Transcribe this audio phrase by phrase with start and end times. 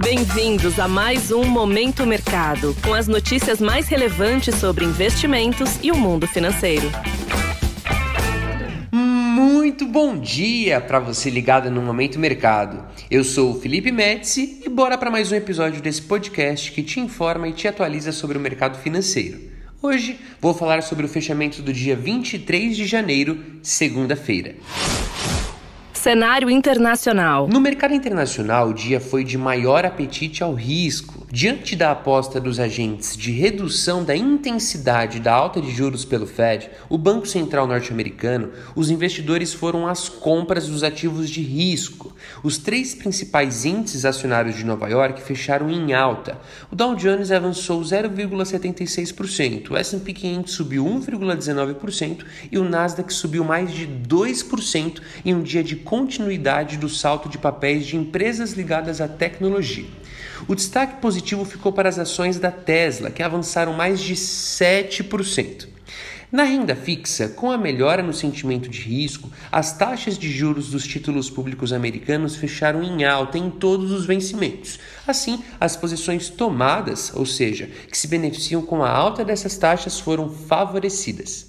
[0.00, 5.96] Bem-vindos a mais um Momento Mercado, com as notícias mais relevantes sobre investimentos e o
[5.96, 6.88] mundo financeiro.
[8.92, 12.86] Muito bom dia para você ligado no Momento Mercado.
[13.10, 17.00] Eu sou o Felipe Médici e bora para mais um episódio desse podcast que te
[17.00, 19.38] informa e te atualiza sobre o mercado financeiro.
[19.82, 24.54] Hoje vou falar sobre o fechamento do dia 23 de janeiro, segunda-feira.
[26.08, 27.46] Cenário internacional.
[27.46, 31.17] No mercado internacional, o dia foi de maior apetite ao risco.
[31.30, 36.70] Diante da aposta dos agentes de redução da intensidade da alta de juros pelo Fed,
[36.88, 42.16] o Banco Central norte-americano, os investidores foram às compras dos ativos de risco.
[42.42, 46.38] Os três principais índices acionários de Nova York fecharam em alta.
[46.72, 53.70] O Dow Jones avançou 0,76%, o S&P 500 subiu 1,19% e o Nasdaq subiu mais
[53.70, 59.06] de 2% em um dia de continuidade do salto de papéis de empresas ligadas à
[59.06, 59.97] tecnologia.
[60.46, 65.68] O destaque positivo ficou para as ações da Tesla, que avançaram mais de 7%.
[66.30, 70.86] Na renda fixa, com a melhora no sentimento de risco, as taxas de juros dos
[70.86, 74.78] títulos públicos americanos fecharam em alta em todos os vencimentos.
[75.06, 80.28] Assim, as posições tomadas, ou seja, que se beneficiam com a alta dessas taxas, foram
[80.28, 81.48] favorecidas.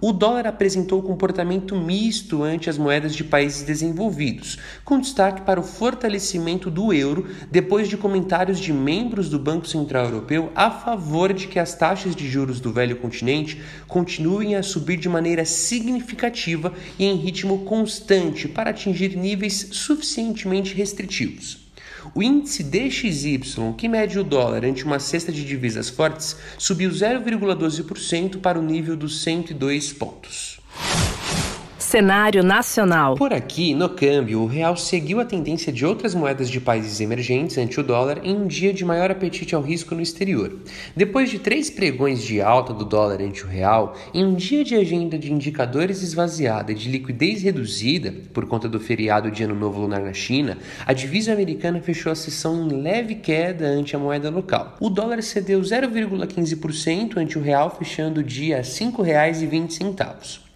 [0.00, 5.62] O dólar apresentou comportamento misto ante as moedas de países desenvolvidos, com destaque para o
[5.62, 11.46] fortalecimento do euro depois de comentários de membros do Banco Central Europeu a favor de
[11.46, 17.04] que as taxas de juros do velho continente continuem a subir de maneira significativa e
[17.04, 21.61] em ritmo constante para atingir níveis suficientemente restritivos.
[22.14, 28.40] O índice DXY, que mede o dólar ante uma cesta de divisas fortes, subiu 0,12%
[28.40, 30.60] para o nível dos 102 pontos.
[31.92, 33.16] Cenário nacional.
[33.16, 37.58] Por aqui, no câmbio, o real seguiu a tendência de outras moedas de países emergentes
[37.58, 40.56] ante o dólar em um dia de maior apetite ao risco no exterior.
[40.96, 44.74] Depois de três pregões de alta do dólar ante o real, em um dia de
[44.74, 49.82] agenda de indicadores esvaziada e de liquidez reduzida por conta do feriado de Ano Novo
[49.82, 50.56] Lunar na China,
[50.86, 54.78] a divisa americana fechou a sessão em leve queda ante a moeda local.
[54.80, 60.51] O dólar cedeu 0,15% ante o real, fechando o dia a R$ 5,20.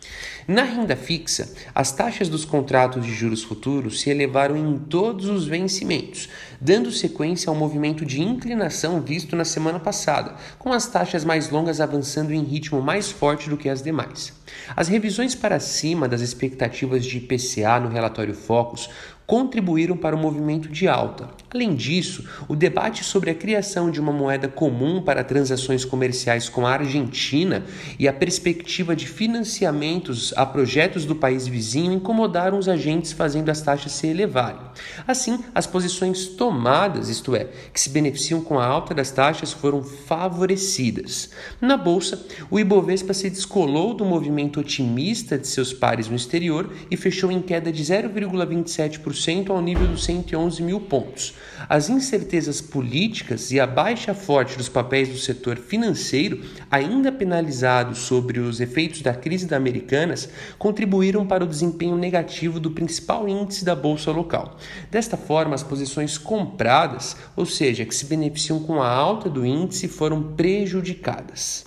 [0.49, 5.45] Na renda fixa, as taxas dos contratos de juros futuros se elevaram em todos os
[5.45, 6.29] vencimentos,
[6.61, 11.81] dando sequência ao movimento de inclinação visto na semana passada, com as taxas mais longas
[11.81, 14.33] avançando em ritmo mais forte do que as demais.
[14.75, 18.89] As revisões para cima das expectativas de IPCA no relatório Focus
[19.27, 21.29] contribuíram para o movimento de alta.
[21.53, 26.67] Além disso, o debate sobre a criação de uma moeda comum para transações comerciais com
[26.67, 27.65] a Argentina
[27.99, 33.61] e a perspectiva de financiamentos a projetos do país vizinho incomodaram os agentes, fazendo as
[33.61, 34.61] taxas se elevarem.
[35.09, 39.83] Assim, as posições tomadas, isto é, que se beneficiam com a alta das taxas, foram
[39.83, 41.31] favorecidas.
[41.61, 46.97] Na bolsa, o Ibovespa se descolou do movimento otimista de seus pares no exterior e
[46.97, 51.35] fechou em queda de 0,27% 2% ao nível dos 111 mil pontos.
[51.69, 58.39] As incertezas políticas e a baixa forte dos papéis do setor financeiro, ainda penalizados sobre
[58.39, 63.75] os efeitos da crise da Americanas, contribuíram para o desempenho negativo do principal índice da
[63.75, 64.57] bolsa local.
[64.91, 69.89] Desta forma, as posições compradas, ou seja, que se beneficiam com a alta do índice,
[69.89, 71.65] foram prejudicadas.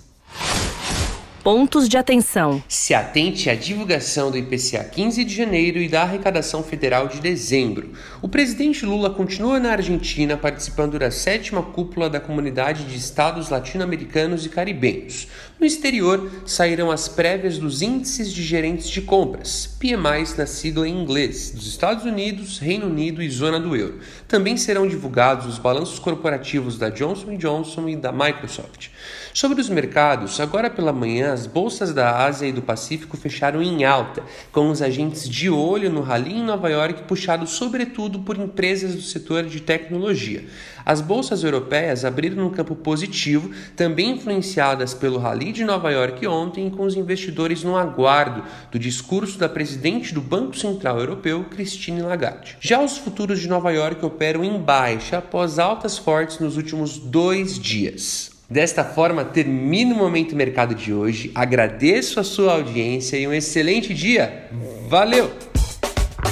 [1.42, 2.62] Pontos de atenção.
[2.68, 7.92] Se atente à divulgação do IPCA 15 de janeiro e da arrecadação federal de dezembro.
[8.20, 14.44] O presidente Lula continua na Argentina participando da sétima cúpula da Comunidade de Estados Latino-Americanos
[14.44, 15.28] e Caribenhos.
[15.58, 21.02] No exterior, sairão as prévias dos índices de gerentes de compras, PMIs na sigla em
[21.02, 24.00] inglês, dos Estados Unidos, Reino Unido e zona do euro.
[24.28, 28.88] Também serão divulgados os balanços corporativos da Johnson Johnson e da Microsoft.
[29.32, 33.84] Sobre os mercados, agora pela manhã as bolsas da Ásia e do Pacífico fecharam em
[33.84, 38.94] alta, com os agentes de olho no rally em Nova York puxados sobretudo por empresas
[38.94, 40.44] do setor de tecnologia.
[40.84, 46.68] As bolsas europeias abriram no campo positivo, também influenciadas pelo rally de Nova York ontem,
[46.68, 52.56] com os investidores no aguardo do discurso da presidente do Banco Central Europeu, Christine Lagarde.
[52.60, 57.56] Já os futuros de Nova York operam em baixa após altas fortes nos últimos dois
[57.56, 58.29] dias.
[58.50, 61.30] Desta forma, termino o Momento Mercado de hoje.
[61.36, 64.48] Agradeço a sua audiência e um excelente dia.
[64.88, 65.30] Valeu!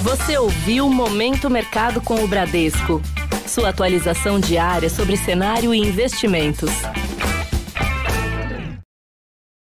[0.03, 3.01] Você ouviu o Momento Mercado com o Bradesco.
[3.47, 6.73] Sua atualização diária sobre cenário e investimentos.